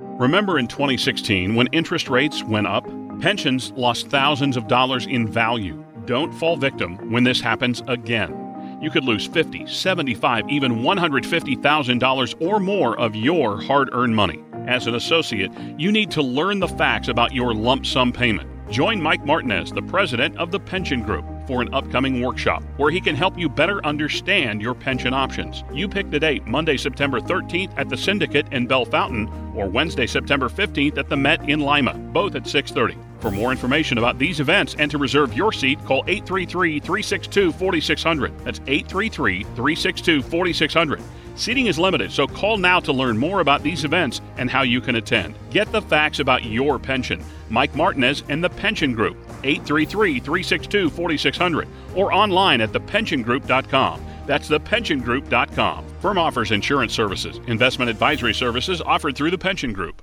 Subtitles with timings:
[0.00, 2.86] Remember in 2016 when interest rates went up?
[3.20, 5.84] Pensions lost thousands of dollars in value.
[6.06, 8.78] Don't fall victim when this happens again.
[8.80, 14.42] You could lose 50, 75, even $150,000 or more of your hard earned money.
[14.66, 18.48] As an associate, you need to learn the facts about your lump sum payment.
[18.70, 23.00] Join Mike Martinez, the president of the Pension Group, for an upcoming workshop where he
[23.00, 25.64] can help you better understand your pension options.
[25.72, 30.48] You pick the date Monday, September 13th at the Syndicate in Bellefontaine or Wednesday, September
[30.48, 32.96] 15th at the Met in Lima, both at 6:30.
[33.18, 38.30] For more information about these events and to reserve your seat, call 833-362-4600.
[38.44, 41.00] That's 833-362-4600.
[41.34, 44.80] Seating is limited, so call now to learn more about these events and how you
[44.80, 45.34] can attend.
[45.50, 47.20] Get the facts about your pension.
[47.48, 54.04] Mike Martinez and the Pension Group, 833 362 4600, or online at thepensiongroup.com.
[54.26, 55.84] That's thepensiongroup.com.
[56.00, 60.02] Firm offers insurance services, investment advisory services offered through the Pension Group.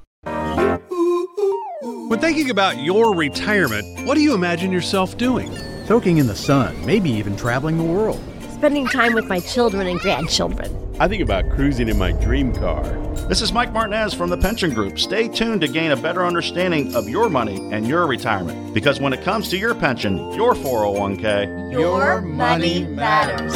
[2.09, 5.53] When thinking about your retirement, what do you imagine yourself doing?
[5.85, 8.21] Soaking in the sun, maybe even traveling the world.
[8.53, 10.86] Spending time with my children and grandchildren.
[10.99, 12.83] I think about cruising in my dream car.
[13.29, 14.97] This is Mike Martinez from the Pension Group.
[14.97, 18.73] Stay tuned to gain a better understanding of your money and your retirement.
[18.73, 23.55] Because when it comes to your pension, your 401k, your money matters.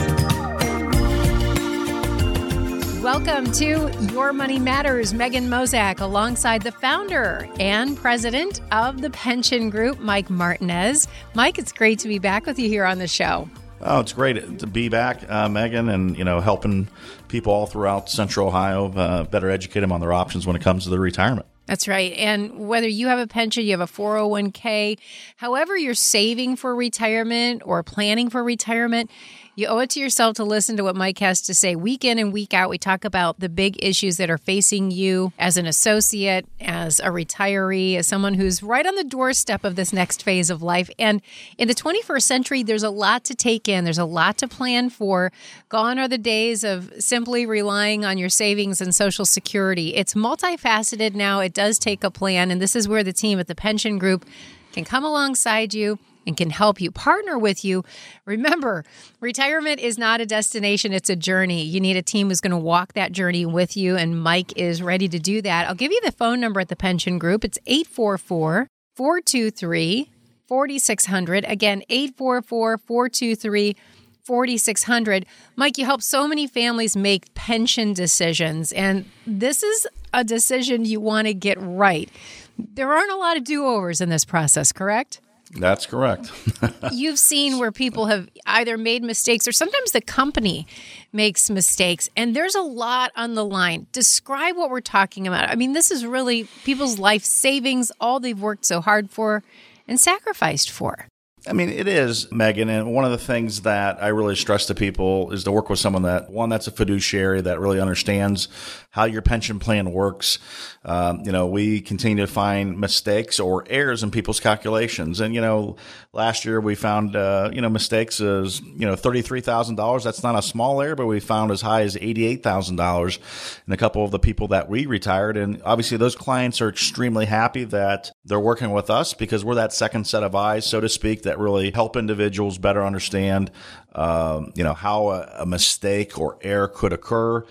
[3.02, 5.12] Welcome to Your Money Matters.
[5.12, 11.08] Megan Mozak, alongside the founder and president of the Pension Group, Mike Martinez.
[11.34, 13.50] Mike, it's great to be back with you here on the show.
[13.84, 16.88] Oh, it's great to be back, uh, Megan, and you know, helping
[17.28, 20.84] people all throughout Central Ohio uh, better educate them on their options when it comes
[20.84, 21.48] to their retirement.
[21.68, 22.12] That's right.
[22.14, 24.98] And whether you have a pension, you have a 401k,
[25.38, 29.09] however you're saving for retirement or planning for retirement,
[29.56, 32.18] you owe it to yourself to listen to what Mike has to say week in
[32.18, 32.70] and week out.
[32.70, 37.08] We talk about the big issues that are facing you as an associate, as a
[37.08, 40.90] retiree, as someone who's right on the doorstep of this next phase of life.
[40.98, 41.22] And
[41.58, 44.90] in the 21st century, there's a lot to take in, there's a lot to plan
[44.90, 45.34] for.
[45.68, 49.96] Gone are the days of simply relying on your savings and Social Security.
[49.96, 52.52] It's multifaceted now, it does take a plan.
[52.52, 54.25] And this is where the team at the Pension Group
[54.72, 57.84] can come alongside you and can help you partner with you.
[58.26, 58.84] Remember,
[59.20, 61.64] retirement is not a destination, it's a journey.
[61.64, 64.81] You need a team who's going to walk that journey with you, and Mike is
[64.81, 65.68] ready to do that.
[65.68, 67.44] I'll give you the phone number at the pension group.
[67.44, 70.12] It's 844 423
[70.48, 71.46] 4600.
[71.46, 73.76] Again, 844 423
[74.24, 75.26] 4600.
[75.56, 81.00] Mike, you help so many families make pension decisions, and this is a decision you
[81.00, 82.10] want to get right.
[82.58, 85.22] There aren't a lot of do overs in this process, correct?
[85.53, 86.31] That's correct.
[86.91, 90.66] You've seen where people have either made mistakes or sometimes the company
[91.12, 93.88] makes mistakes, and there's a lot on the line.
[93.91, 95.50] Describe what we're talking about.
[95.50, 99.44] I mean, this is really people's life savings, all they've worked so hard for
[99.88, 101.07] and sacrificed for.
[101.47, 102.69] I mean, it is, Megan.
[102.69, 105.79] And one of the things that I really stress to people is to work with
[105.79, 108.47] someone that, one, that's a fiduciary that really understands
[108.91, 110.38] how your pension plan works.
[110.84, 115.19] Um, you know, we continue to find mistakes or errors in people's calculations.
[115.19, 115.75] And, you know,
[116.12, 120.03] last year we found, uh, you know, mistakes as, you know, $33,000.
[120.03, 123.19] That's not a small error, but we found as high as $88,000
[123.68, 125.38] in a couple of the people that we retired.
[125.38, 129.74] And obviously those clients are extremely happy that they're working with us because we're that
[129.74, 133.52] second set of eyes, so to speak, that really help individuals better understand,
[133.94, 137.46] um, you know, how a, a mistake or error could occur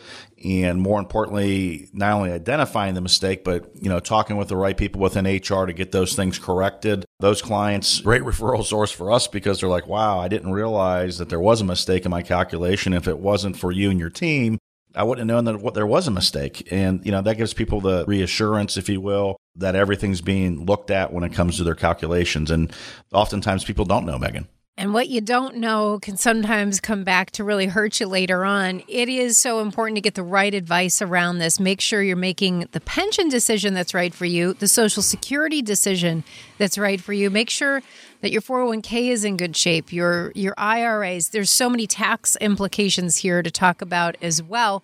[0.44, 4.76] and more importantly, not only identifying the mistake, but you know, talking with the right
[4.76, 7.04] people within HR to get those things corrected.
[7.18, 11.28] Those clients, great referral source for us because they're like, "Wow, I didn't realize that
[11.28, 12.92] there was a mistake in my calculation.
[12.94, 14.58] If it wasn't for you and your team,
[14.94, 17.80] I wouldn't have known that there was a mistake." And you know, that gives people
[17.80, 21.74] the reassurance, if you will, that everything's being looked at when it comes to their
[21.74, 22.50] calculations.
[22.50, 22.72] And
[23.12, 24.48] oftentimes, people don't know, Megan.
[24.80, 28.82] And what you don't know can sometimes come back to really hurt you later on.
[28.88, 31.60] It is so important to get the right advice around this.
[31.60, 36.24] Make sure you're making the pension decision that's right for you, the Social Security decision
[36.56, 37.28] that's right for you.
[37.28, 37.82] Make sure
[38.20, 41.30] that your 401k is in good shape, your your IRAs.
[41.30, 44.82] There's so many tax implications here to talk about as well.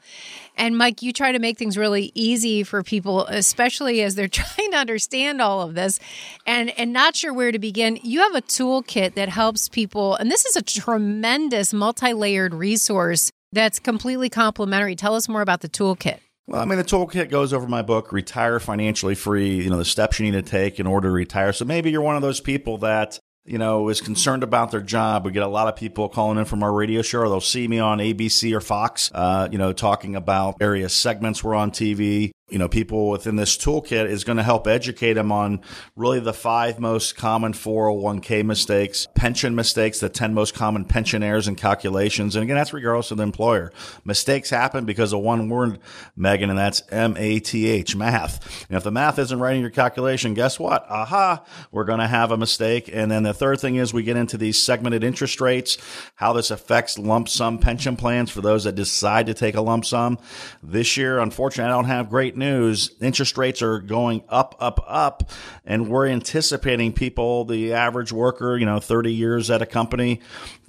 [0.57, 4.71] And Mike, you try to make things really easy for people, especially as they're trying
[4.73, 6.01] to understand all of this
[6.47, 7.99] and and not sure where to begin.
[8.03, 13.79] You have a toolkit that helps people, and this is a tremendous multi-layered resource that's
[13.79, 14.97] completely complimentary.
[14.97, 16.19] Tell us more about the toolkit.
[16.49, 19.85] Well, I mean, the toolkit goes over my book, Retire Financially Free, you know, the
[19.85, 21.53] steps you need to take in order to retire.
[21.53, 25.25] So maybe you're one of those people that you know, is concerned about their job.
[25.25, 27.21] We get a lot of people calling in from our radio show.
[27.21, 31.43] or They'll see me on ABC or Fox, uh, you know, talking about various segments
[31.43, 32.33] we're on TV.
[32.49, 35.61] You know, people within this toolkit is going to help educate them on
[35.97, 41.49] really the five most common 401k mistakes, pension mistakes, the 10 most common pension errors
[41.49, 42.37] and calculations.
[42.37, 43.73] And again, that's regardless of the employer.
[44.05, 45.81] Mistakes happen because of one word,
[46.15, 48.65] Megan, and that's M-A-T-H, math.
[48.69, 50.87] And if the math isn't right in your calculation, guess what?
[50.89, 52.89] Aha, we're going to have a mistake.
[52.93, 55.79] And then the third thing is we get into these segmented interest rates,
[56.15, 59.85] how this affects lump sum pension plans for those that decide to take a lump
[59.85, 60.17] sum.
[60.63, 62.91] This year, unfortunately, I don't have great news.
[63.01, 65.31] Interest rates are going up, up, up,
[65.65, 70.21] and we're anticipating people, the average worker, you know, 30 years at a company,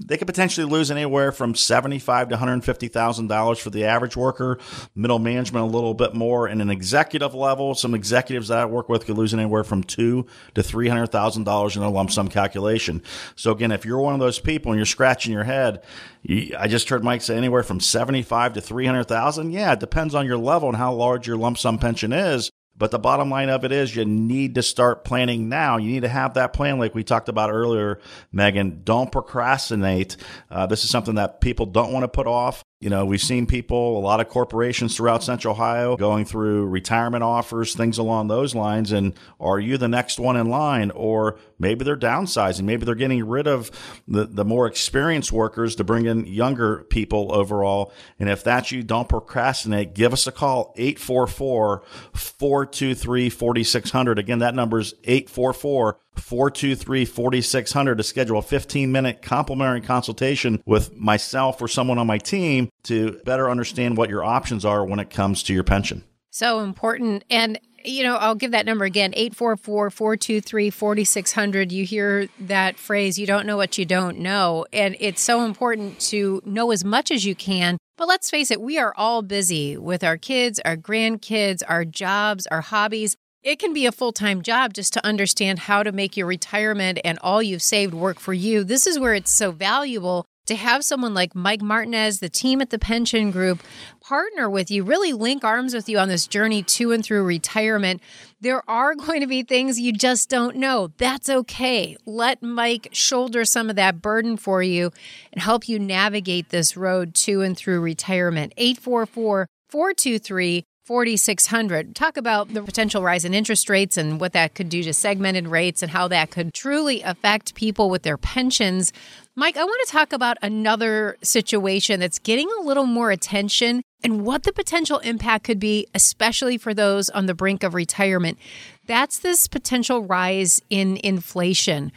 [0.03, 4.59] they could potentially lose anywhere from 75 to $150,000 for the average worker,
[4.95, 8.89] middle management a little bit more, and an executive level, some executives that I work
[8.89, 13.01] with could lose anywhere from two to $300,000 in a lump sum calculation.
[13.35, 15.83] So again, if you're one of those people and you're scratching your head,
[16.29, 19.51] I just heard Mike say anywhere from 75 to 300,000.
[19.51, 22.51] Yeah, it depends on your level and how large your lump sum pension is.
[22.77, 25.77] But the bottom line of it is you need to start planning now.
[25.77, 27.99] You need to have that plan like we talked about earlier,
[28.31, 28.81] Megan.
[28.83, 30.15] Don't procrastinate.
[30.51, 32.63] Uh, this is something that people don't want to put off.
[32.79, 37.23] You know, we've seen people, a lot of corporations throughout Central Ohio going through retirement
[37.23, 38.91] offers, things along those lines.
[38.91, 40.91] And are you the next one in line?
[40.91, 42.65] Or maybe they're downsizing.
[42.65, 43.71] Maybe they're getting rid of
[44.07, 47.91] the, the more experienced workers to bring in younger people overall.
[48.19, 49.95] And if that's you, don't procrastinate.
[49.95, 51.81] Give us a call, 844
[52.13, 54.19] 423 4600.
[54.19, 60.95] Again, that number is 844 423 4600 to schedule a 15 minute complimentary consultation with
[60.95, 65.09] myself or someone on my team to better understand what your options are when it
[65.09, 66.03] comes to your pension.
[66.31, 67.23] So important.
[67.29, 71.71] And you know, I'll give that number again 844 423 4600.
[71.71, 74.65] You hear that phrase, you don't know what you don't know.
[74.73, 77.77] And it's so important to know as much as you can.
[77.97, 82.45] But let's face it, we are all busy with our kids, our grandkids, our jobs,
[82.47, 83.15] our hobbies.
[83.47, 86.99] It can be a full time job just to understand how to make your retirement
[87.05, 88.65] and all you've saved work for you.
[88.65, 92.71] This is where it's so valuable to have someone like Mike Martinez, the team at
[92.71, 93.63] the pension group,
[94.01, 98.01] partner with you, really link arms with you on this journey to and through retirement.
[98.41, 100.89] There are going to be things you just don't know.
[100.97, 101.95] That's okay.
[102.05, 104.91] Let Mike shoulder some of that burden for you
[105.31, 108.51] and help you navigate this road to and through retirement.
[108.57, 114.69] 844 423 4600 talk about the potential rise in interest rates and what that could
[114.69, 118.93] do to segmented rates and how that could truly affect people with their pensions.
[119.35, 124.25] Mike i want to talk about another situation that's getting a little more attention and
[124.25, 128.37] what the potential impact could be especially for those on the brink of retirement.
[128.85, 131.91] That's this potential rise in inflation.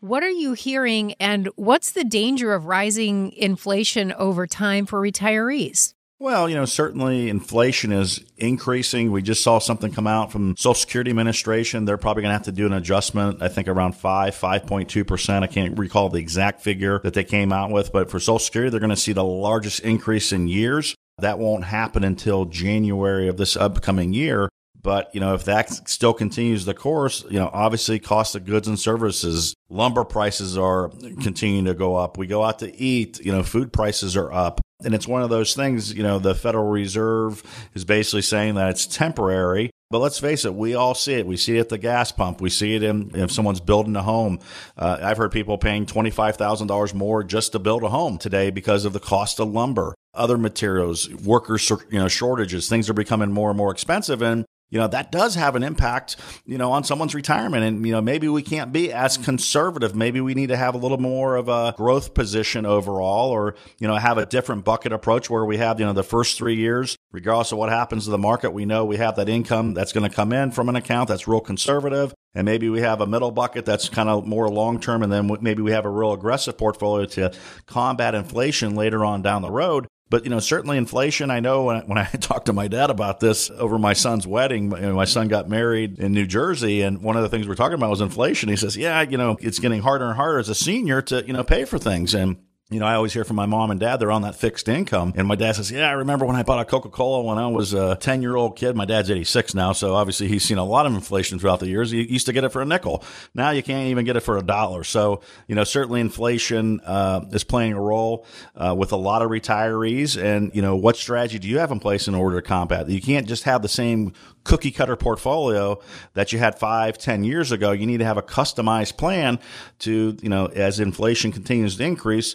[0.00, 5.94] What are you hearing and what's the danger of rising inflation over time for retirees
[6.22, 9.10] well, you know, certainly inflation is increasing.
[9.10, 11.84] We just saw something come out from Social Security Administration.
[11.84, 15.42] They're probably going to have to do an adjustment, I think around 5, 5.2%.
[15.42, 18.70] I can't recall the exact figure that they came out with, but for Social Security,
[18.70, 20.94] they're going to see the largest increase in years.
[21.18, 24.48] That won't happen until January of this upcoming year.
[24.80, 28.68] But, you know, if that still continues the course, you know, obviously cost of goods
[28.68, 30.90] and services, lumber prices are
[31.20, 32.16] continuing to go up.
[32.16, 34.60] We go out to eat, you know, food prices are up.
[34.84, 37.42] And it's one of those things, you know, the Federal Reserve
[37.74, 39.70] is basically saying that it's temporary.
[39.90, 41.26] But let's face it, we all see it.
[41.26, 42.40] We see it at the gas pump.
[42.40, 44.38] We see it in if someone's building a home.
[44.74, 48.94] Uh, I've heard people paying $25,000 more just to build a home today because of
[48.94, 52.70] the cost of lumber, other materials, workers, you know, shortages.
[52.70, 54.22] Things are becoming more and more expensive.
[54.22, 57.62] And you know, that does have an impact, you know, on someone's retirement.
[57.62, 59.24] And, you know, maybe we can't be as mm-hmm.
[59.24, 59.94] conservative.
[59.94, 63.86] Maybe we need to have a little more of a growth position overall or, you
[63.86, 66.96] know, have a different bucket approach where we have, you know, the first three years,
[67.12, 70.08] regardless of what happens to the market, we know we have that income that's going
[70.08, 72.14] to come in from an account that's real conservative.
[72.34, 75.02] And maybe we have a middle bucket that's kind of more long term.
[75.02, 77.32] And then maybe we have a real aggressive portfolio to
[77.66, 79.86] combat inflation later on down the road.
[80.12, 81.30] But you know, certainly inflation.
[81.30, 84.26] I know when I, when I talked to my dad about this over my son's
[84.26, 87.76] wedding, my son got married in New Jersey, and one of the things we're talking
[87.76, 88.50] about was inflation.
[88.50, 91.32] He says, "Yeah, you know, it's getting harder and harder as a senior to you
[91.32, 92.36] know pay for things." And
[92.72, 95.12] you know, I always hear from my mom and dad, they're on that fixed income.
[95.16, 97.46] And my dad says, Yeah, I remember when I bought a Coca Cola when I
[97.46, 98.76] was a 10 year old kid.
[98.76, 99.72] My dad's 86 now.
[99.72, 101.90] So obviously he's seen a lot of inflation throughout the years.
[101.90, 103.04] He used to get it for a nickel.
[103.34, 104.84] Now you can't even get it for a dollar.
[104.84, 108.26] So, you know, certainly inflation uh, is playing a role
[108.56, 110.20] uh, with a lot of retirees.
[110.22, 112.92] And, you know, what strategy do you have in place in order to combat that?
[112.92, 114.12] You can't just have the same
[114.44, 115.80] cookie cutter portfolio
[116.14, 117.72] that you had five, ten years ago.
[117.72, 119.38] You need to have a customized plan
[119.80, 122.34] to, you know, as inflation continues to increase,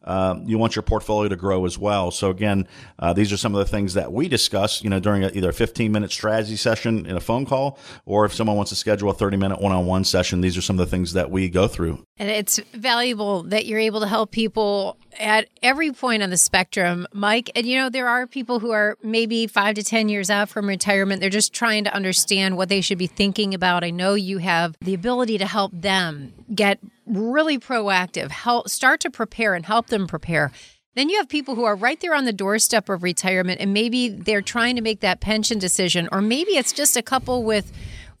[0.03, 2.11] uh, you want your portfolio to grow as well.
[2.11, 2.67] So again,
[2.99, 5.49] uh, these are some of the things that we discuss, you know, during a, either
[5.49, 9.09] a 15 minute strategy session in a phone call, or if someone wants to schedule
[9.09, 11.49] a 30 minute one on one session, these are some of the things that we
[11.49, 12.05] go through.
[12.17, 17.07] And it's valuable that you're able to help people at every point on the spectrum,
[17.13, 17.51] Mike.
[17.55, 20.67] And you know, there are people who are maybe five to 10 years out from
[20.67, 21.21] retirement.
[21.21, 23.83] They're just trying to understand what they should be thinking about.
[23.83, 29.09] I know you have the ability to help them get really proactive, help start to
[29.09, 30.51] prepare and help them prepare.
[30.95, 34.09] Then you have people who are right there on the doorstep of retirement and maybe
[34.09, 37.71] they're trying to make that pension decision, or maybe it's just a couple with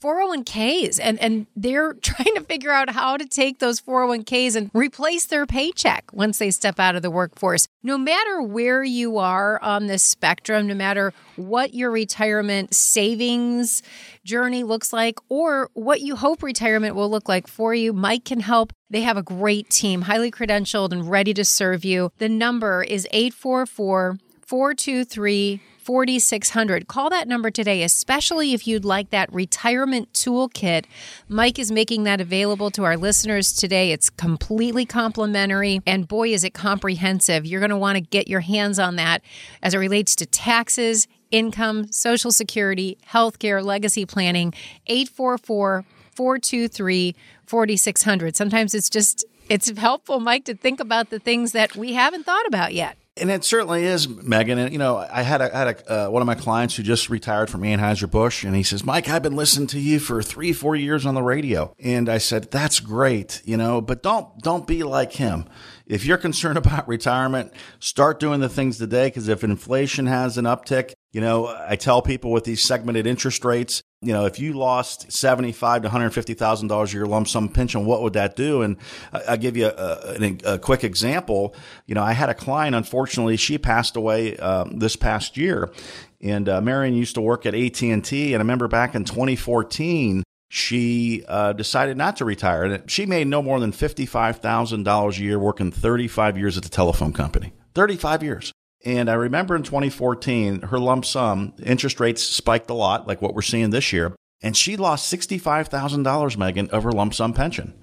[0.01, 5.25] 401ks and, and they're trying to figure out how to take those 401ks and replace
[5.25, 7.67] their paycheck once they step out of the workforce.
[7.83, 13.81] No matter where you are on this spectrum, no matter what your retirement savings
[14.23, 18.39] journey looks like or what you hope retirement will look like for you, Mike can
[18.39, 18.73] help.
[18.89, 22.11] They have a great team, highly credentialed and ready to serve you.
[22.17, 26.87] The number is 844 423 4600.
[26.87, 30.85] Call that number today, especially if you'd like that retirement toolkit.
[31.27, 33.91] Mike is making that available to our listeners today.
[33.91, 37.45] It's completely complimentary, and boy, is it comprehensive.
[37.45, 39.21] You're going to want to get your hands on that
[39.63, 44.53] as it relates to taxes, income, Social Security, healthcare, legacy planning.
[44.87, 45.83] 844
[46.13, 48.35] 423 4600.
[48.35, 52.47] Sometimes it's just it's helpful, Mike, to think about the things that we haven't thought
[52.47, 52.97] about yet.
[53.17, 54.57] And it certainly is, Megan.
[54.57, 57.09] And you know, I had a, had a, uh, one of my clients who just
[57.09, 60.53] retired from Anheuser Busch, and he says, "Mike, I've been listening to you for three,
[60.53, 64.65] four years on the radio." And I said, "That's great, you know, but don't don't
[64.65, 65.45] be like him.
[65.85, 70.45] If you're concerned about retirement, start doing the things today because if inflation has an
[70.45, 74.53] uptick, you know, I tell people with these segmented interest rates, you know, if you
[74.53, 78.13] lost seventy-five to one hundred fifty thousand dollars of your lump sum pension, what would
[78.13, 78.63] that do?
[78.63, 78.77] And
[79.13, 81.55] I'll give you a, a, a, quick example.
[81.85, 82.75] You know, I had a client.
[82.75, 85.71] Unfortunately, she passed away um, this past year,
[86.19, 88.33] and uh, Marion used to work at AT and T.
[88.33, 92.63] And I remember back in 2014, she uh, decided not to retire.
[92.63, 96.63] And she made no more than fifty-five thousand dollars a year, working thirty-five years at
[96.63, 97.53] the telephone company.
[97.75, 98.51] Thirty-five years.
[98.83, 103.35] And I remember in 2014, her lump sum interest rates spiked a lot, like what
[103.35, 104.15] we're seeing this year.
[104.41, 107.75] And she lost $65,000, Megan, of her lump sum pension.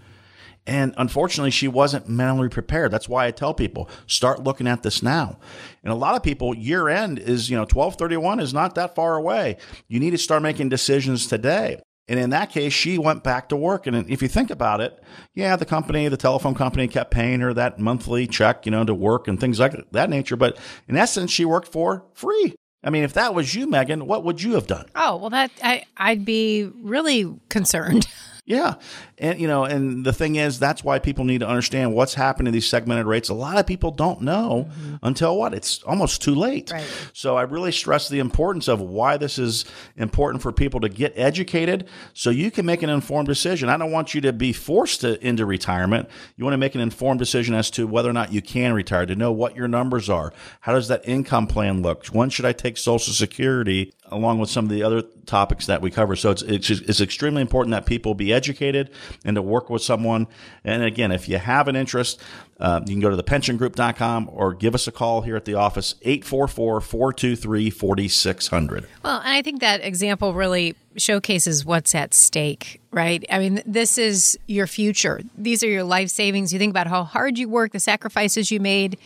[0.66, 2.90] And unfortunately, she wasn't mentally prepared.
[2.90, 5.38] That's why I tell people start looking at this now.
[5.82, 9.16] And a lot of people, year end is, you know, 1231 is not that far
[9.16, 9.56] away.
[9.86, 11.80] You need to start making decisions today.
[12.08, 13.86] And in that case, she went back to work.
[13.86, 15.02] And if you think about it,
[15.34, 18.94] yeah, the company, the telephone company kept paying her that monthly check, you know, to
[18.94, 20.36] work and things like that nature.
[20.36, 20.56] But
[20.88, 22.54] in essence, she worked for free.
[22.82, 24.86] I mean, if that was you, Megan, what would you have done?
[24.94, 28.06] Oh, well, that I, I'd be really concerned.
[28.48, 28.76] Yeah.
[29.18, 32.46] And, you know, and the thing is, that's why people need to understand what's happening
[32.46, 33.28] to these segmented rates.
[33.28, 34.94] A lot of people don't know mm-hmm.
[35.02, 35.52] until what?
[35.52, 36.70] It's almost too late.
[36.70, 37.10] Right.
[37.12, 39.66] So I really stress the importance of why this is
[39.98, 43.68] important for people to get educated so you can make an informed decision.
[43.68, 46.08] I don't want you to be forced to, into retirement.
[46.38, 49.04] You want to make an informed decision as to whether or not you can retire,
[49.04, 50.32] to know what your numbers are.
[50.60, 52.06] How does that income plan look?
[52.06, 53.92] When should I take Social Security?
[54.10, 56.16] Along with some of the other topics that we cover.
[56.16, 58.90] So it's, it's, it's extremely important that people be educated
[59.24, 60.26] and to work with someone.
[60.64, 62.20] And again, if you have an interest,
[62.60, 65.94] uh, you can go to thepensiongroup.com or give us a call here at the office,
[66.04, 68.86] 844-423-4600.
[69.04, 73.24] Well, and I think that example really showcases what's at stake, right?
[73.30, 75.20] I mean, this is your future.
[75.36, 76.52] These are your life savings.
[76.52, 78.98] You think about how hard you work, the sacrifices you made,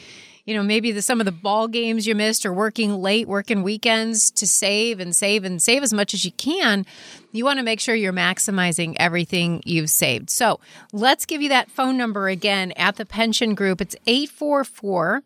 [0.44, 3.62] you know, maybe the, some of the ball games you missed or working late, working
[3.62, 6.84] weekends to save and save and save as much as you can.
[7.30, 10.30] You want to make sure you're maximizing everything you've saved.
[10.30, 10.58] So
[10.92, 13.80] let's give you that phone number again at the pension group.
[13.80, 15.22] It's 844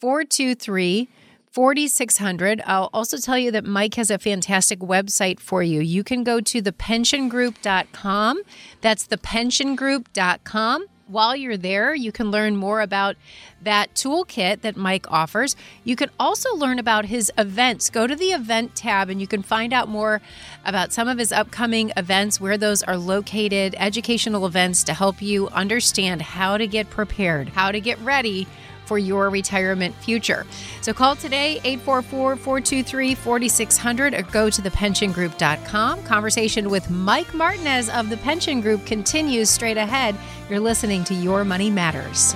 [0.00, 1.08] 423
[1.52, 2.62] 4600.
[2.66, 5.80] I'll also tell you that Mike has a fantastic website for you.
[5.80, 8.42] You can go to thepensiongroup.com.
[8.80, 10.86] That's thepensiongroup.com.
[11.08, 13.16] While you're there, you can learn more about
[13.62, 15.56] that toolkit that Mike offers.
[15.82, 17.88] You can also learn about his events.
[17.88, 20.20] Go to the event tab and you can find out more
[20.66, 25.48] about some of his upcoming events, where those are located, educational events to help you
[25.48, 28.46] understand how to get prepared, how to get ready
[28.88, 30.46] for your retirement future.
[30.80, 36.02] So call today 844 423 4600 or go to thepensiongroup.com.
[36.04, 40.16] Conversation with Mike Martinez of the Pension Group continues straight ahead.
[40.50, 42.32] You're listening to Your Money Matters.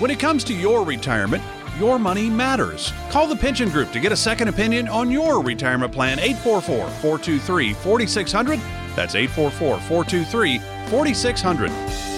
[0.00, 1.42] When it comes to your retirement,
[1.78, 2.92] Your money matters.
[3.10, 7.74] Call the Pension Group to get a second opinion on your retirement plan 844 423
[7.74, 8.58] 4600.
[8.94, 10.58] That's 844 423
[10.88, 12.15] 4600.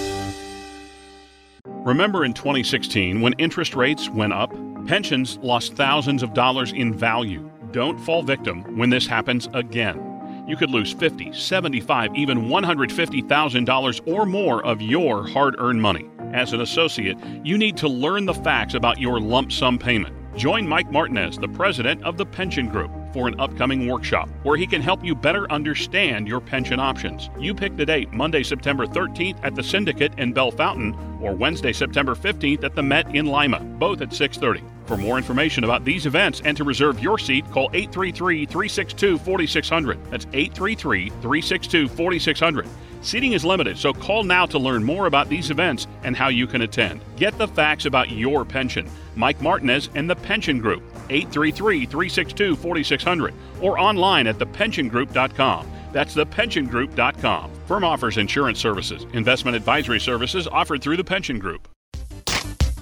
[1.85, 4.53] Remember in 2016 when interest rates went up?
[4.87, 7.49] Pensions lost thousands of dollars in value.
[7.71, 10.45] Don't fall victim when this happens again.
[10.49, 16.11] You could lose 50, 75, even $150,000 or more of your hard earned money.
[16.33, 20.15] As an associate, you need to learn the facts about your lump sum payment.
[20.37, 24.65] Join Mike Martinez, the president of the Pension Group, for an upcoming workshop where he
[24.65, 27.31] can help you better understand your pension options.
[27.37, 32.15] You pick the date Monday, September 13th at the Syndicate in Bellefontaine or Wednesday, September
[32.15, 34.63] 15th at the Met in Lima, both at 6:30.
[34.87, 39.99] For more information about these events and to reserve your seat, call 833-362-4600.
[40.11, 42.69] That's 833-362-4600.
[43.01, 46.47] Seating is limited, so call now to learn more about these events and how you
[46.47, 47.01] can attend.
[47.17, 48.89] Get the facts about your pension.
[49.19, 55.67] Mike Martinez and the Pension Group, 833 362 4600, or online at thepensiongroup.com.
[55.93, 57.51] That's thepensiongroup.com.
[57.67, 61.69] Firm offers insurance services, investment advisory services offered through the Pension Group.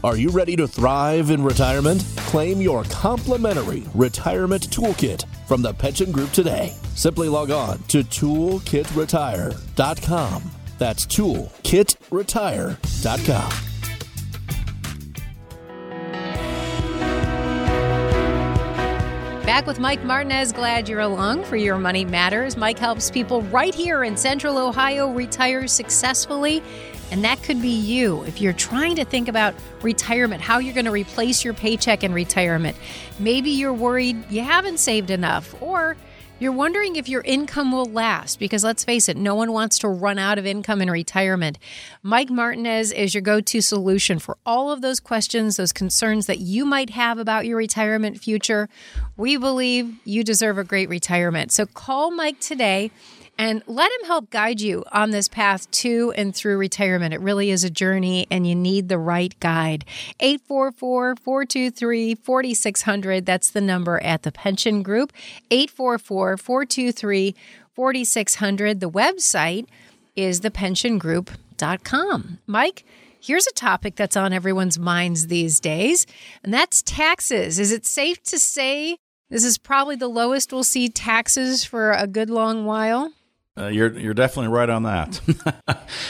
[0.05, 2.05] Are you ready to thrive in retirement?
[2.17, 6.75] Claim your complimentary retirement toolkit from the Pension Group today.
[6.95, 10.43] Simply log on to toolkitretire.com.
[10.79, 13.76] That's toolkitretire.com.
[19.57, 20.53] Back with Mike Martinez.
[20.53, 22.59] Glad you're along for Your Money Matters.
[22.59, 26.63] Mike helps people right here in Central Ohio retire successfully.
[27.11, 30.85] And that could be you if you're trying to think about retirement, how you're going
[30.85, 32.77] to replace your paycheck in retirement.
[33.19, 35.97] Maybe you're worried you haven't saved enough, or
[36.39, 39.89] you're wondering if your income will last because let's face it, no one wants to
[39.89, 41.59] run out of income in retirement.
[42.03, 46.39] Mike Martinez is your go to solution for all of those questions, those concerns that
[46.39, 48.69] you might have about your retirement future.
[49.17, 51.53] We believe you deserve a great retirement.
[51.53, 52.91] So call Mike today
[53.39, 57.15] and let him help guide you on this path to and through retirement.
[57.15, 59.85] It really is a journey, and you need the right guide.
[60.21, 63.27] 844 423 4600.
[63.27, 65.13] That's the number at the Pension Group.
[65.51, 67.35] 844 423
[67.75, 68.81] 4600.
[68.81, 69.67] The website
[70.15, 72.39] is thepensiongroup.com.
[72.47, 72.85] Mike,
[73.19, 76.07] Here's a topic that's on everyone's minds these days,
[76.45, 77.59] and that's taxes.
[77.59, 78.99] Is it safe to say
[79.31, 83.13] this is probably the lowest we'll see taxes for a good long while?
[83.59, 85.21] Uh, you're you're definitely right on that.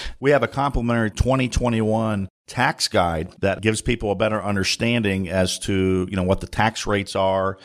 [0.21, 6.07] we have a complimentary 2021 tax guide that gives people a better understanding as to
[6.09, 7.59] you know what the tax rates are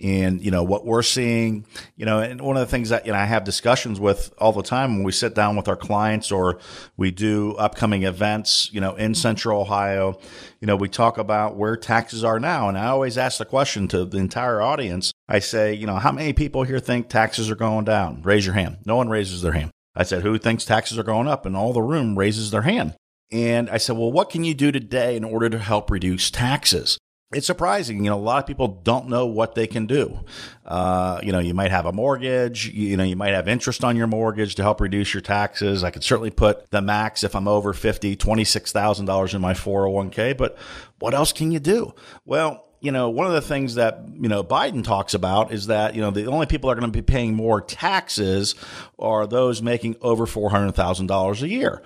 [0.00, 1.64] and you know what we're seeing
[1.96, 4.52] you know and one of the things that you know I have discussions with all
[4.52, 6.58] the time when we sit down with our clients or
[6.96, 10.18] we do upcoming events you know in central ohio
[10.60, 12.68] you know we talk about where taxes are now.
[12.68, 15.12] And I always ask the question to the entire audience.
[15.28, 18.22] I say you know how many people here think taxes are going down?
[18.22, 18.78] Raise your hand.
[18.86, 19.70] No one raises their hand.
[19.94, 21.46] I said who thinks taxes are going up?
[21.46, 22.94] And all the room raises their hand.
[23.30, 26.98] And I said, well, what can you do today in order to help reduce taxes?
[27.34, 28.04] It's surprising.
[28.04, 30.20] You know, a lot of people don't know what they can do.
[30.64, 33.96] Uh, you know, you might have a mortgage, you, know, you might have interest on
[33.96, 35.84] your mortgage to help reduce your taxes.
[35.84, 40.56] I could certainly put the max if I'm over 50, $26,000 in my 401k, but
[41.00, 41.92] what else can you do?
[42.24, 45.94] Well, you know, one of the things that, you know, Biden talks about is that,
[45.94, 48.54] you know, the only people that are going to be paying more taxes
[48.98, 51.82] are those making over $400,000 a year.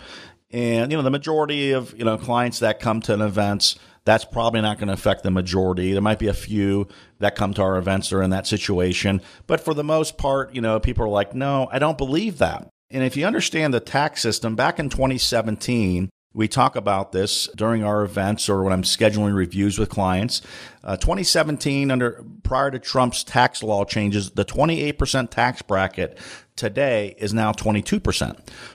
[0.51, 3.77] And, you know, the majority of, you know, clients that come to an events,
[4.09, 5.93] that's probably not going to affect the majority.
[5.93, 9.21] There might be a few that come to our events are in that situation.
[9.47, 12.69] But for the most part, you know, people are like, no, I don't believe that.
[12.91, 17.83] And if you understand the tax system, back in 2017, we talk about this during
[17.83, 20.41] our events or when I'm scheduling reviews with clients.
[20.85, 26.19] Uh, 2017, under prior to Trump's tax law changes, the 28% tax bracket
[26.57, 28.03] today is now 22%.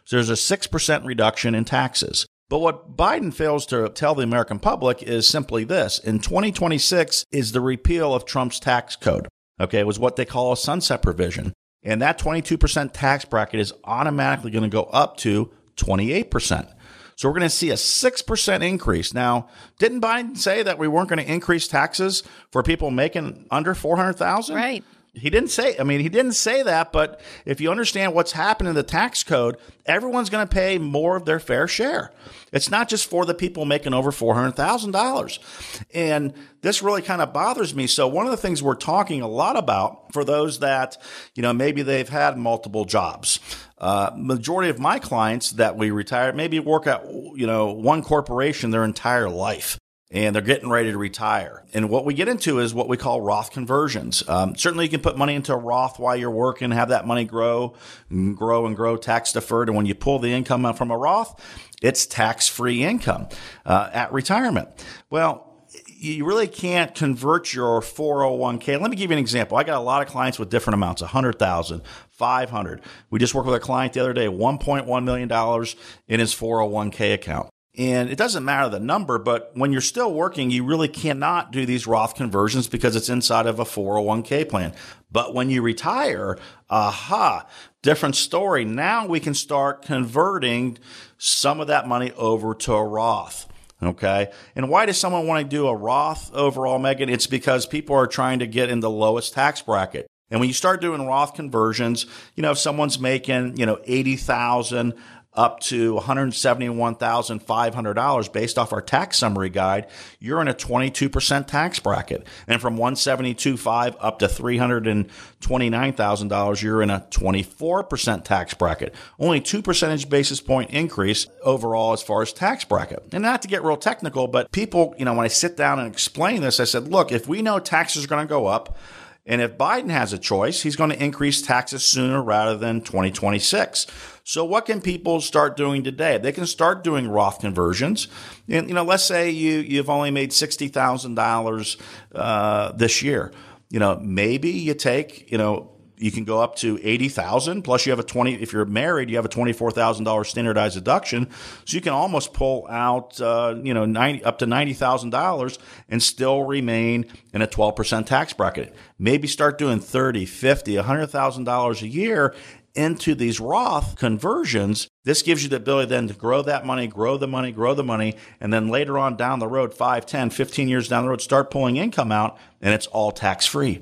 [0.05, 2.27] So there's a 6% reduction in taxes.
[2.49, 5.99] But what Biden fails to tell the American public is simply this.
[5.99, 9.27] In 2026 is the repeal of Trump's tax code.
[9.59, 9.79] Okay.
[9.79, 11.53] It was what they call a sunset provision.
[11.83, 16.73] And that 22% tax bracket is automatically going to go up to 28%.
[17.15, 19.13] So we're going to see a 6% increase.
[19.13, 19.47] Now,
[19.79, 24.55] didn't Biden say that we weren't going to increase taxes for people making under 400,000?
[24.55, 24.83] Right.
[25.15, 28.69] He didn't say, I mean, he didn't say that, but if you understand what's happened
[28.69, 32.11] in the tax code, everyone's going to pay more of their fair share.
[32.51, 35.83] It's not just for the people making over $400,000.
[35.93, 37.85] And this really kind of bothers me.
[37.85, 40.97] So one of the things we're talking a lot about for those that,
[41.35, 43.39] you know, maybe they've had multiple jobs.
[43.77, 48.71] Uh, majority of my clients that we retired maybe work at, you know, one corporation
[48.71, 49.77] their entire life.
[50.13, 51.65] And they're getting ready to retire.
[51.73, 54.27] And what we get into is what we call Roth conversions.
[54.29, 57.25] Um, certainly, you can put money into a Roth while you're working, have that money
[57.25, 57.73] grow,
[58.11, 59.69] and grow and grow tax deferred.
[59.69, 61.43] And when you pull the income out from a Roth,
[61.81, 63.27] it's tax free income
[63.65, 64.69] uh, at retirement.
[65.09, 65.49] Well,
[65.87, 68.79] you really can't convert your 401k.
[68.79, 69.57] Let me give you an example.
[69.57, 72.81] I got a lot of clients with different amounts, 100,000, 500.
[73.09, 75.65] We just worked with a client the other day, $1.1 million
[76.07, 77.52] in his 401k account.
[77.75, 81.65] And it doesn't matter the number, but when you're still working, you really cannot do
[81.65, 84.73] these Roth conversions because it's inside of a 401k plan.
[85.11, 86.37] But when you retire,
[86.69, 87.47] aha,
[87.81, 88.63] different story.
[88.63, 90.77] Now we can start converting
[91.17, 93.47] some of that money over to a Roth.
[93.81, 94.31] Okay.
[94.55, 97.09] And why does someone want to do a Roth overall, Megan?
[97.09, 100.05] It's because people are trying to get in the lowest tax bracket.
[100.29, 102.05] And when you start doing Roth conversions,
[102.35, 104.93] you know, if someone's making, you know, 80,000
[105.35, 109.87] up to $171,500 based off our tax summary guide,
[110.19, 112.25] you're in a 22% tax bracket.
[112.47, 118.95] And from 172.5 up to $329,000, you're in a 24% tax bracket.
[119.19, 123.03] Only two percentage basis point increase overall as far as tax bracket.
[123.11, 125.91] And not to get real technical, but people, you know, when I sit down and
[125.91, 128.77] explain this, I said, look, if we know taxes are going to go up,
[129.25, 133.87] and if Biden has a choice, he's going to increase taxes sooner rather than 2026.
[134.23, 136.17] So what can people start doing today?
[136.17, 138.07] They can start doing Roth conversions.
[138.47, 141.81] And, you know, let's say you, you've only made $60,000
[142.15, 143.33] uh, this year.
[143.69, 147.91] You know, maybe you take, you know, you can go up to 80,000 plus you
[147.91, 151.29] have a 20 if you're married you have a $24,000 standardized deduction
[151.65, 155.57] so you can almost pull out uh, you know 90 up to $90,000
[155.87, 161.87] and still remain in a 12% tax bracket maybe start doing 30 50 $100,000 a
[161.87, 162.35] year
[162.75, 167.17] into these Roth conversions, this gives you the ability then to grow that money, grow
[167.17, 170.67] the money, grow the money, and then later on down the road, 5, 10, 15
[170.67, 173.81] years down the road, start pulling income out and it's all tax free.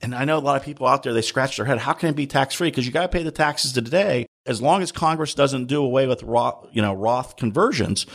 [0.00, 1.78] And I know a lot of people out there, they scratch their head.
[1.78, 2.68] How can it be tax free?
[2.68, 4.26] Because you got to pay the taxes today.
[4.46, 8.06] As long as Congress doesn't do away with Roth, you know, Roth conversions,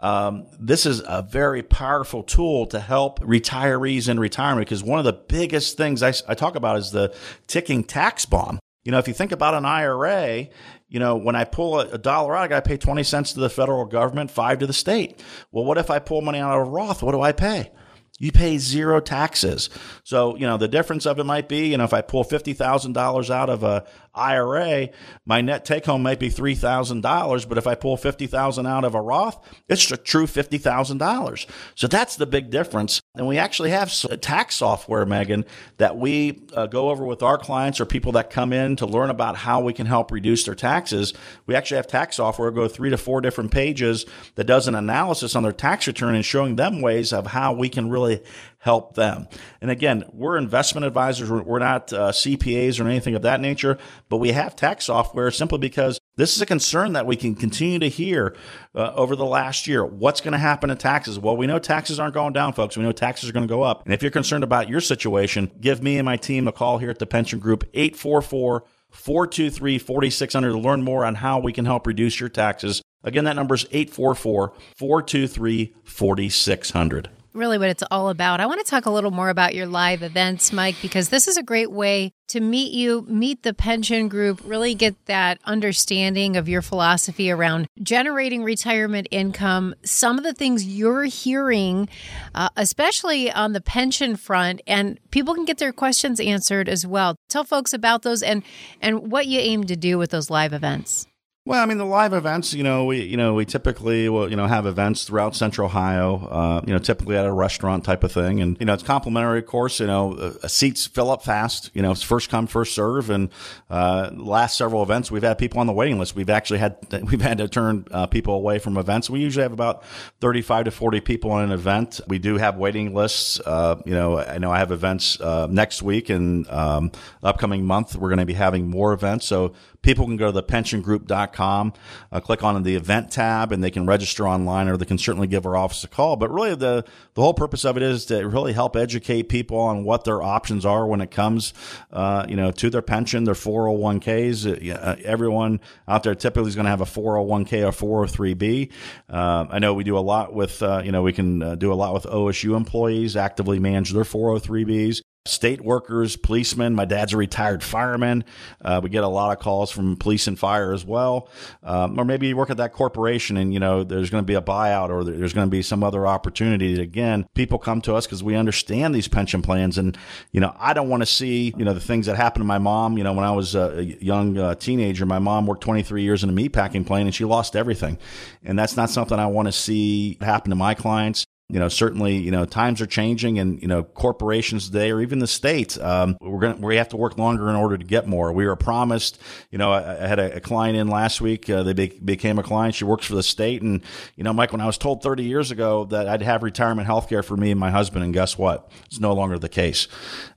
[0.00, 4.68] um, this is a very powerful tool to help retirees in retirement.
[4.68, 7.14] Because one of the biggest things I, I talk about is the
[7.46, 8.58] ticking tax bomb.
[8.90, 10.48] You know, if you think about an IRA,
[10.88, 13.38] you know, when I pull a, dollar out, I got to pay 20 cents to
[13.38, 15.22] the federal government, five to the state.
[15.52, 17.00] Well, what if I pull money out of a Roth?
[17.00, 17.70] What do I pay?
[18.18, 19.70] You pay zero taxes.
[20.02, 23.30] So, you know, the difference of it might be, you know, if I pull $50,000
[23.30, 24.88] out of a IRA,
[25.24, 27.48] my net take home might be $3,000.
[27.48, 31.46] But if I pull 50,000 out of a Roth, it's a true $50,000.
[31.74, 33.00] So that's the big difference.
[33.14, 35.44] And we actually have tax software, Megan,
[35.78, 39.10] that we uh, go over with our clients or people that come in to learn
[39.10, 41.12] about how we can help reduce their taxes.
[41.46, 45.34] We actually have tax software go three to four different pages that does an analysis
[45.36, 48.22] on their tax return and showing them ways of how we can really
[48.60, 49.26] help them.
[49.60, 51.30] And again, we're investment advisors.
[51.30, 55.58] We're not uh, CPAs or anything of that nature, but we have tax software simply
[55.58, 58.36] because this is a concern that we can continue to hear
[58.74, 59.84] uh, over the last year.
[59.84, 61.18] What's going to happen to taxes?
[61.18, 62.76] Well, we know taxes aren't going down, folks.
[62.76, 63.84] We know taxes are going to go up.
[63.86, 66.90] And if you're concerned about your situation, give me and my team a call here
[66.90, 71.86] at the Pension Group, 844 423 4600 to learn more on how we can help
[71.86, 72.82] reduce your taxes.
[73.02, 78.40] Again, that number is 844 423 4600 really what it's all about.
[78.40, 81.36] I want to talk a little more about your live events, Mike, because this is
[81.36, 86.48] a great way to meet you, meet the pension group, really get that understanding of
[86.48, 89.74] your philosophy around generating retirement income.
[89.82, 91.88] Some of the things you're hearing,
[92.34, 97.16] uh, especially on the pension front, and people can get their questions answered as well.
[97.28, 98.42] Tell folks about those and
[98.80, 101.06] and what you aim to do with those live events.
[101.46, 104.36] Well, I mean, the live events, you know, we, you know, we typically will, you
[104.36, 108.12] know, have events throughout Central Ohio, uh, you know, typically at a restaurant type of
[108.12, 108.42] thing.
[108.42, 111.80] And, you know, it's complimentary, of course, you know, uh, seats fill up fast, you
[111.80, 113.08] know, it's first come, first serve.
[113.08, 113.30] And,
[113.70, 116.14] uh, last several events, we've had people on the waiting list.
[116.14, 116.76] We've actually had,
[117.10, 119.08] we've had to turn uh, people away from events.
[119.08, 119.82] We usually have about
[120.20, 122.02] 35 to 40 people on an event.
[122.06, 123.40] We do have waiting lists.
[123.46, 127.96] Uh, you know, I know I have events, uh, next week and, um, upcoming month.
[127.96, 129.24] We're going to be having more events.
[129.24, 131.72] So people can go to thepensiongroup.com,
[132.12, 135.26] uh, click on the event tab, and they can register online, or they can certainly
[135.26, 136.16] give our office a call.
[136.16, 139.84] But really, the the whole purpose of it is to really help educate people on
[139.84, 141.52] what their options are when it comes,
[141.92, 144.70] uh, you know, to their pension, their 401ks.
[144.70, 148.72] Uh, everyone out there typically is going to have a 401k or 403b.
[149.08, 151.72] Uh, I know we do a lot with, uh, you know, we can uh, do
[151.72, 155.02] a lot with OSU employees actively manage their 403bs.
[155.26, 156.74] State workers, policemen.
[156.74, 158.24] My dad's a retired fireman.
[158.62, 161.28] Uh, we get a lot of calls from police and fire as well.
[161.62, 164.34] Um, or maybe you work at that corporation and, you know, there's going to be
[164.34, 166.80] a buyout or there's going to be some other opportunity.
[166.80, 169.76] Again, people come to us because we understand these pension plans.
[169.76, 169.96] And,
[170.32, 172.58] you know, I don't want to see, you know, the things that happened to my
[172.58, 172.96] mom.
[172.96, 176.30] You know, when I was a young uh, teenager, my mom worked 23 years in
[176.30, 177.98] a meatpacking plant and she lost everything.
[178.42, 182.16] And that's not something I want to see happen to my clients you know, certainly,
[182.16, 186.16] you know, times are changing and, you know, corporations today or even the states, um,
[186.20, 188.32] we're going to, we have to work longer in order to get more.
[188.32, 191.50] We were promised, you know, I, I had a, a, client in last week.
[191.50, 192.74] Uh, they be, became a client.
[192.74, 193.62] She works for the state.
[193.62, 193.82] And,
[194.16, 197.08] you know, Mike, when I was told 30 years ago that I'd have retirement health
[197.08, 198.70] care for me and my husband, and guess what?
[198.86, 199.88] It's no longer the case.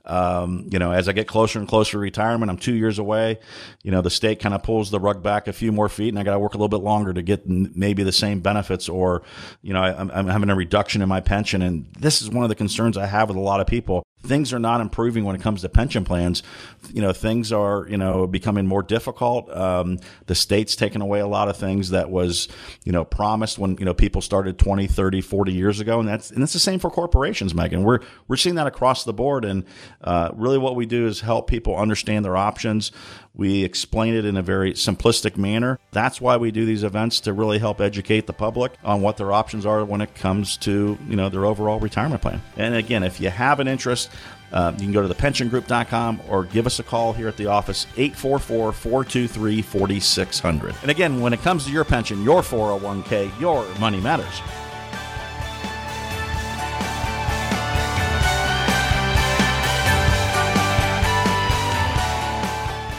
[0.06, 3.38] Um, you know, as I get closer and closer to retirement, I'm two years away.
[3.82, 6.18] You know, the state kind of pulls the rug back a few more feet and
[6.18, 9.22] I got to work a little bit longer to get maybe the same benefits or,
[9.62, 11.62] you know, I, I'm having a reduction in my pension.
[11.62, 14.04] And this is one of the concerns I have with a lot of people.
[14.24, 16.42] Things are not improving when it comes to pension plans.
[16.92, 19.50] You know, things are, you know, becoming more difficult.
[19.50, 22.48] Um, the state's taken away a lot of things that was,
[22.84, 26.00] you know, promised when, you know, people started 20, 30, 40 years ago.
[26.00, 27.84] And that's, and it's the same for corporations, Megan.
[27.84, 29.44] We're, we're seeing that across the board.
[29.44, 29.64] And,
[30.02, 32.92] uh, really what we do is help people understand their options.
[33.36, 35.80] We explain it in a very simplistic manner.
[35.90, 39.32] That's why we do these events to really help educate the public on what their
[39.32, 42.40] options are when it comes to, you know, their overall retirement plan.
[42.56, 44.08] And again, if you have an interest,
[44.54, 47.88] uh, you can go to thepensiongroup.com or give us a call here at the office,
[47.96, 50.74] 844 423 4600.
[50.82, 54.38] And again, when it comes to your pension, your 401k, your money matters.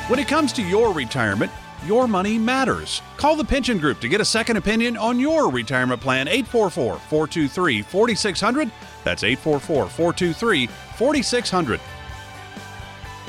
[0.09, 1.51] When it comes to your retirement,
[1.85, 3.01] your money matters.
[3.17, 7.81] Call the Pension Group to get a second opinion on your retirement plan 844 423
[7.81, 8.71] 4600.
[9.03, 11.79] That's 844 423 4600.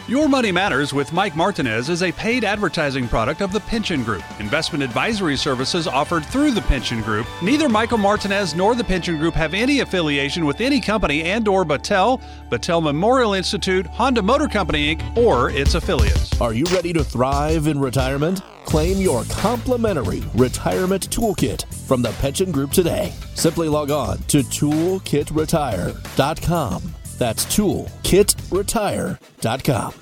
[0.08, 4.22] Your Money Matters with Mike Martinez is a paid advertising product of the Pension Group.
[4.38, 7.26] Investment advisory services offered through the Pension Group.
[7.42, 11.64] Neither Michael Martinez nor the Pension Group have any affiliation with any company and or
[11.64, 16.40] Battelle, Battelle Memorial Institute, Honda Motor Company Inc., or its affiliates.
[16.40, 18.42] Are you ready to thrive in retirement?
[18.64, 23.12] Claim your complimentary retirement toolkit from the Pension Group today.
[23.34, 26.94] Simply log on to toolkitretire.com.
[27.18, 29.94] That's toolkitretire.com.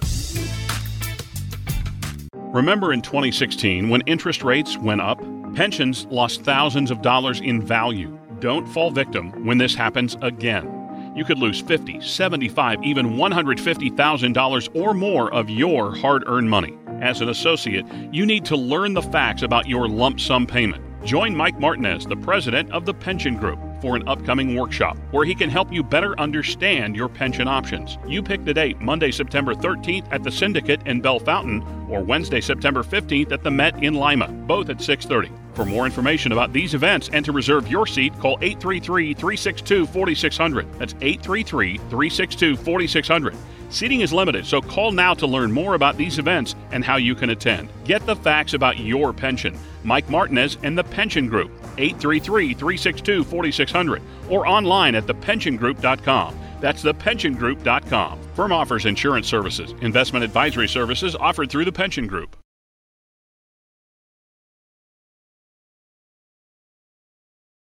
[2.54, 5.18] Remember in 2016 when interest rates went up?
[5.54, 8.16] Pensions lost thousands of dollars in value.
[8.38, 10.70] Don't fall victim when this happens again.
[11.16, 16.78] You could lose 50, 75, even $150,000 or more of your hard earned money.
[17.00, 20.82] As an associate, you need to learn the facts about your lump sum payment.
[21.04, 25.34] Join Mike Martinez, the president of the Pension Group for an upcoming workshop where he
[25.34, 27.98] can help you better understand your pension options.
[28.08, 32.82] You pick the date Monday, September 13th at the Syndicate in Bellefontaine or Wednesday, September
[32.82, 35.30] 15th at the Met in Lima, both at 6:30.
[35.52, 40.78] For more information about these events and to reserve your seat, call 833-362-4600.
[40.78, 43.34] That's 833-362-4600.
[43.74, 47.16] Seating is limited, so call now to learn more about these events and how you
[47.16, 47.68] can attend.
[47.84, 49.58] Get the facts about your pension.
[49.82, 56.38] Mike Martinez and the Pension Group, 833 362 4600, or online at thepensiongroup.com.
[56.60, 58.20] That's thepensiongroup.com.
[58.34, 62.36] Firm offers insurance services, investment advisory services offered through the Pension Group.